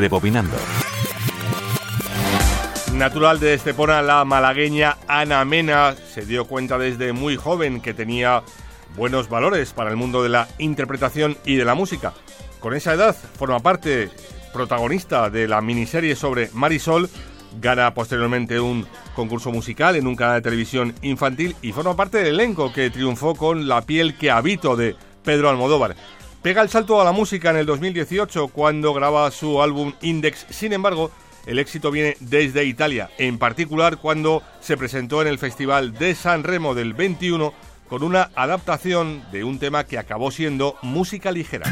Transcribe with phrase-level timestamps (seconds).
[0.00, 0.56] Rebobinando.
[2.94, 8.42] Natural de Estepona, la malagueña Ana Mena se dio cuenta desde muy joven que tenía
[8.96, 12.14] buenos valores para el mundo de la interpretación y de la música.
[12.60, 14.08] Con esa edad forma parte
[14.54, 17.10] protagonista de la miniserie sobre Marisol,
[17.60, 22.40] gana posteriormente un concurso musical en un canal de televisión infantil y forma parte del
[22.40, 25.94] elenco que triunfó con La piel que habito de Pedro Almodóvar.
[26.42, 30.72] Pega el salto a la música en el 2018 cuando graba su álbum Index, sin
[30.72, 31.10] embargo,
[31.44, 36.42] el éxito viene desde Italia, en particular cuando se presentó en el Festival de San
[36.42, 37.52] Remo del 21
[37.90, 41.66] con una adaptación de un tema que acabó siendo música ligera.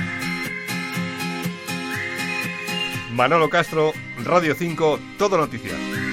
[3.12, 6.07] Manolo Castro, Radio 5, Todo Noticias.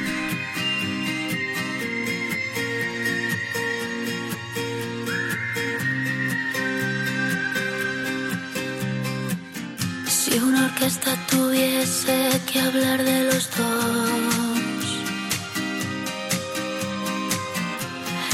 [10.36, 14.86] Si una orquesta tuviese que hablar de los dos,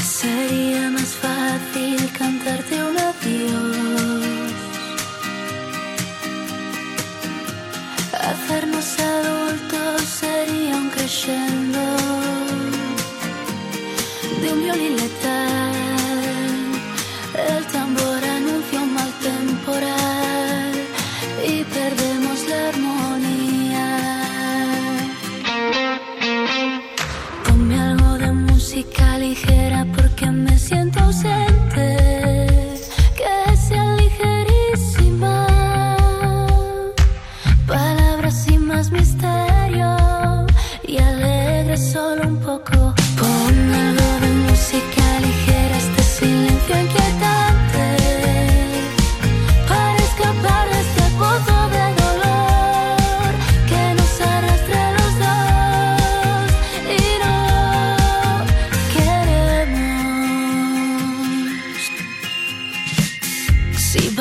[0.02, 4.52] sería más fácil cantarte un adiós.
[8.30, 8.98] Hacernos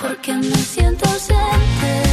[0.00, 2.07] Porque me siento ausente.